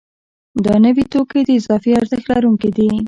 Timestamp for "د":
1.45-1.49